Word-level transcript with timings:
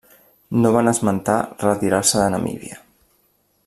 No 0.63 0.71
van 0.75 0.89
esmentar 0.93 1.37
retirar-se 1.67 2.25
de 2.25 2.35
Namíbia. 2.37 2.85